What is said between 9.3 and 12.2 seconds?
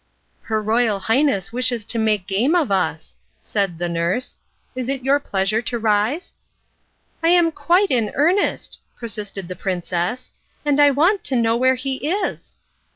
the princess, "and I want to know where he